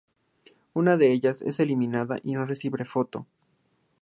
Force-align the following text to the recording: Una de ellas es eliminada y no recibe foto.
Una 0.73 0.97
de 0.97 1.11
ellas 1.11 1.43
es 1.43 1.59
eliminada 1.59 2.17
y 2.23 2.33
no 2.33 2.43
recibe 2.47 2.85
foto. 2.85 3.27